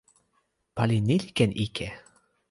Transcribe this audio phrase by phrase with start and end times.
[0.75, 1.87] pali ni li ken ike.